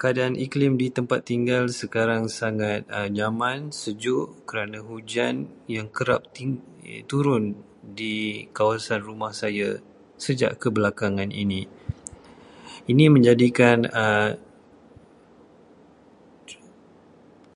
Keadaan 0.00 0.34
iklim 0.46 0.72
di 0.82 0.88
tempat 0.96 1.20
tinggal 1.30 1.64
sekarang 1.80 2.22
sangat 2.38 2.80
nyaman, 3.16 3.60
sejuk 3.82 4.26
kerana 4.48 4.78
hujan 4.88 5.36
yang 5.76 5.88
kerap 5.96 6.22
timb- 6.36 6.64
turun 7.12 7.44
di 8.00 8.16
kawasan 8.56 9.00
rumah 9.08 9.32
saya 9.42 9.68
sejak 10.24 10.52
kebelakangan 10.62 11.28
ini. 11.42 11.60
Ini 12.92 13.06
menjadikan 13.14 13.78